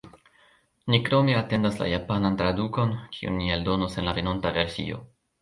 Ni 0.93 0.99
krome 1.09 1.35
atendas 1.41 1.77
la 1.81 1.89
japanan 1.91 2.39
tradukon, 2.41 2.95
kiun 3.19 3.39
ni 3.43 3.53
eldonos 3.59 4.01
en 4.03 4.09
la 4.11 4.19
venonta 4.23 4.57
versio. 4.59 5.05